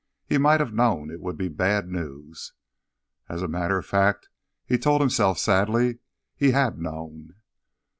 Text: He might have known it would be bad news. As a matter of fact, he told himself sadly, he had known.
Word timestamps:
He 0.25 0.39
might 0.39 0.59
have 0.59 0.73
known 0.73 1.11
it 1.11 1.21
would 1.21 1.37
be 1.37 1.47
bad 1.47 1.87
news. 1.87 2.53
As 3.29 3.43
a 3.43 3.47
matter 3.47 3.77
of 3.77 3.85
fact, 3.85 4.29
he 4.65 4.79
told 4.79 4.99
himself 4.99 5.37
sadly, 5.37 5.99
he 6.35 6.49
had 6.53 6.79
known. 6.81 7.35